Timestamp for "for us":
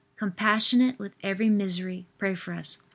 2.33-2.79